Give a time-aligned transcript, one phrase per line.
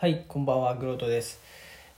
[0.00, 1.40] はい、こんばんは、グロートです。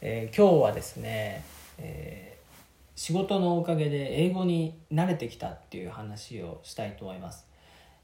[0.00, 1.45] えー今日はですね、
[1.76, 7.44] えー仕事のおかげで英語に慣れてきたっていう話をしたいと思います。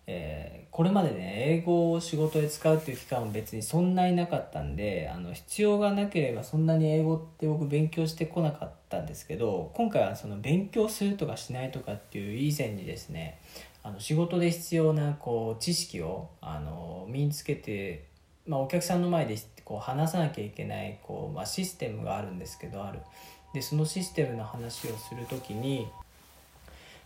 [0.06, 13.38] えーこれまでね、英語を仕事で使うっていう期間も別にそんなになかったんで、あの必要がなければそんなに英語って僕勉強してこなかったんですけど、今回はその勉強するとかしないとかっていう以前にですね、
[13.82, 18.14] あの仕事で必要なこう知識をあの身につけて
[18.46, 23.00] まあ、お客さんの前でこう話さなきゃいけないこう、まあ、システムがあるんですけどある。
[23.52, 25.88] でそのシステムの話をする時に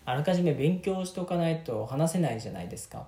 [0.05, 3.07] あらかじめ勉強しておかないと話せないじゃないですか。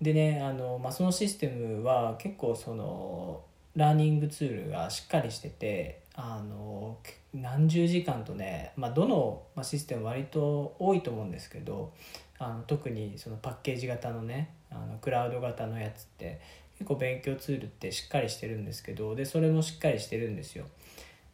[0.00, 3.42] でねあの、まあ、そのシステムは結構その
[3.74, 6.96] ラーニングツールがしっかりしててあの
[7.34, 11.92] 何十時間とね、まあ、どのシステム割と多いと思うんですけど
[12.38, 16.40] あの特にそのパッケージ型のねあのクラウド型のやつって
[16.78, 20.66] 結構勉強ツールってしっかりしてるんですけどでそれもしっかりしてるんですよ。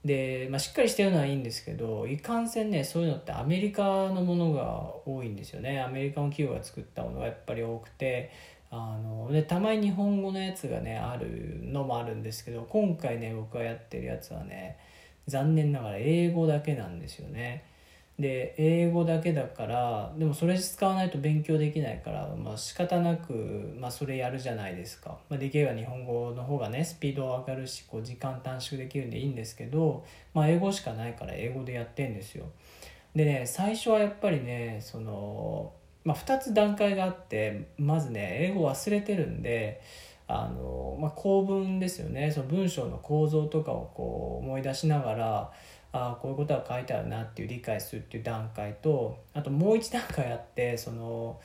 [0.05, 5.81] で、まあ、しっかりしてるのはいいんですけどいかんせんねそういうのってアメリカのものが多いんですよね。
[5.81, 8.33] アメリカの企業が作ったものがやっぱり多くて
[8.71, 14.79] あのでたまに日本語のやつがねあるのもあるんですけど今回ね僕がやってるやつはね
[15.29, 17.65] 残念ながら英語だけなんですよね。
[18.19, 30.05] で英語だけだからでもそれ使わないと勉強できないから、まあ仕方なく、まあ、それやるじゃないですか、まあ、できれば日本語の方がねスピード上がるしこう時間短縮できるんでいいんですけど、
[30.35, 32.47] まあ、英語しかないから英語でやってんですよ。
[33.15, 35.73] でね最初はやっぱりねその、
[36.05, 39.81] まあ、2つ段階があってまずね英語忘れてるんで
[40.29, 42.31] あの、まあ、構文ですよね。
[42.31, 45.53] その文章の構造とかをこう思い出しながら
[45.93, 51.39] あこういうことは書いてあるなっていう理解するっていう段階とあともう一段階あってその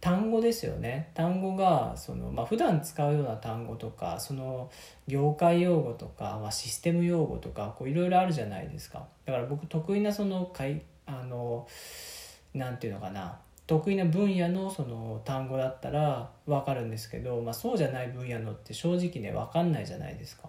[0.00, 1.10] 単語ですよね。
[1.12, 4.70] 単語がその、まあ普段使うような単語とかその
[5.06, 9.04] 業界用語とか、まあ、システム用語とかいろいろあるじゃないですか。
[9.26, 11.68] だから僕得意なそのかいあの
[12.54, 13.40] なんていうのかな。
[13.70, 20.48] 得意な分野のその単語だったら分かるんですけど、まあ、そうじゃない分野のって正直ね分かんないじゃないですか。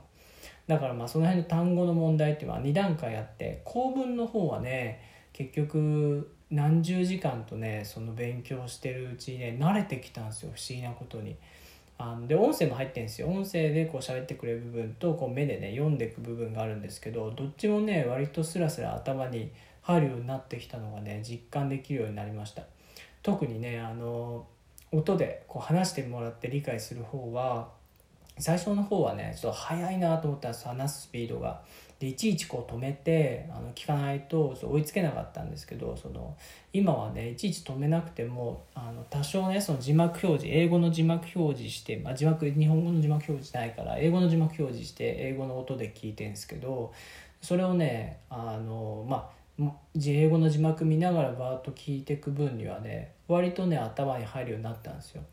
[0.65, 11.35] だからまあその辺の単語の問題っていうのは2段階あって構文の方はね結局何十時間とねその勉強してるうちにね慣れてきたんですよ不思議なことに。
[11.99, 19.51] あので音声も入ってんですよ音声でこう喋ってくれる部分とこう目でね読んでいく部分があるんですけどどっちもね割とスラスラ頭に
[19.83, 22.63] 入るようになってきたのがね実感できるようになりました
[23.23, 24.47] 特にねあの
[24.91, 27.69] 音でこう話してもらって理解する方は
[28.37, 31.61] 最初の方はねちょっと早いなと思ったんです話すスピードが。
[31.99, 36.35] でいちいちこう止めてあの聞かないとそう追いつけなかったんですけどその
[36.73, 46.91] 今はねいちいち止めなくてもあの多少ねその字幕表示英語の字幕表示して、まあ、字幕日本語の字幕表示ないから英語の字幕表示して英語の音で聞いてるんですけど
[47.39, 49.40] それをねあのまあ
[49.95, 55.23] 英語の字幕見ながらバーッと聞いていく分にはね割とね頭に入るようになったんですよ。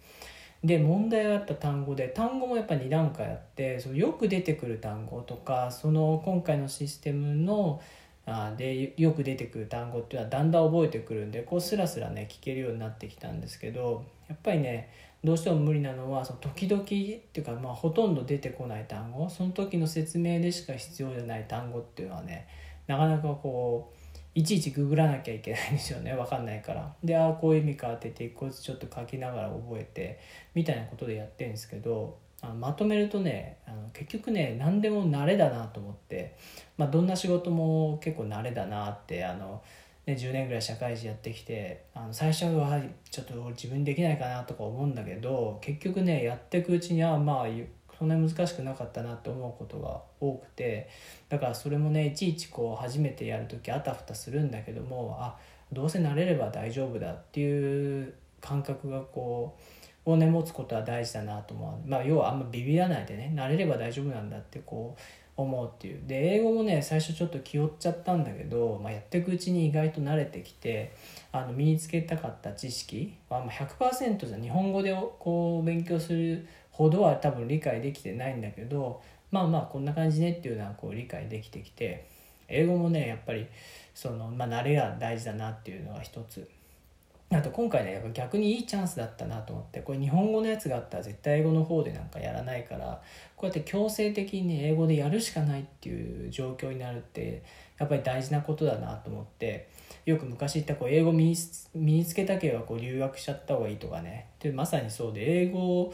[0.64, 7.80] で問題があった単語で単語もやっぱ2段階あってそのよく出てくる単語とかその今回のシステムの
[8.26, 14.90] あでよく出てくる単語っていうのはだんだん覚えてくるんでこうスラスラね聞けるようになってきたんですけどやっぱりね
[15.24, 22.46] どうしても無理なのはその時々っていうかまあほとんど出てこない単語その時の説明でしか必要じゃない単語っていうのはね
[22.86, 23.97] なかなかこう
[24.34, 26.12] いちいちググらなきゃいけないんですよね。
[26.14, 26.94] 分かんないから。
[27.02, 30.20] でああこういう意味かってって一個ずつちょっと書きながら覚えて
[30.54, 36.36] みたいなことでやってるんですけどあのまとめるとねあの結局ね何でも慣れだなと思って、
[36.76, 39.60] まあ、どんな仕事も結構慣れだなってあの、
[40.06, 47.48] ね、10年ぐらい社会人やってきてあの最初はちょっと自分できないかなとか思うんだけど結局ねやっていくうちにはまあ
[47.98, 50.88] そんなに難しくなかったなと思うことが多くて
[51.28, 55.36] だからそれもねいちいちこう初めてやる時あたふたするんだけどもあ
[55.72, 59.56] どうせ慣れれば大丈夫だっていう感覚がこ
[60.06, 61.88] うをね持つことは大事だなと思う。
[61.88, 65.00] まあ要はあんまビビらないでね慣れれば大丈夫なんだってこう
[65.36, 66.00] 思うっていう。
[66.06, 70.92] で英語もね最初ちょっと気負っちゃったんだけど、まあ、やっていくうちに意外と慣れてきて
[71.30, 76.46] あの身につけたかった知識は100%じゃ日本語でこう勉強する
[76.78, 79.02] ほどは多分理解できてないんだけど
[79.32, 82.06] まあまあこんな感じねっていうのはこう理解できてきて
[82.46, 83.48] 英語もねやっぱり
[83.94, 86.48] その、まあ、慣れが大事だなっていうのが一つ。
[87.30, 93.02] あと今回ねやっぱ逆にいいチャンスだったなと思ってこれ日本語のやつがあったら絶対英語の方でなんかやらないから
[93.36, 97.42] こうやって強制的に、ね、英語でやるしかないっていう状況になるって
[97.78, 99.68] やっぱり大事なことだなと思って
[100.06, 101.36] よく昔言ったこう英語身に
[101.74, 104.28] 身につけたければこう留学しちゃった方がいいとかね。
[104.40, 105.92] でまさにそうで英語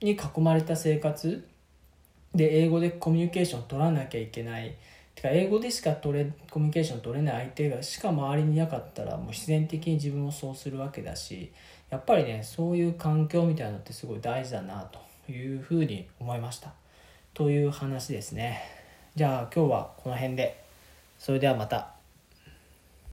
[0.00, 1.46] に囲まれた生活。
[2.34, 4.74] で英語でコミュニケーション取らなきゃいけない。
[5.14, 11.52] てか英語でしか取れコミュニケーション取れない相手がしか周りにいなかったらもう必然的に自分もそうするわけだし
[11.90, 14.88] やっぱりねそういう環境みたいなのってすごい大事だな
[15.26, 16.72] というふうに思いました。
[17.34, 18.62] という話ですね。
[19.14, 20.62] じゃあ今日はこの辺で。
[21.18, 21.99] それではまた。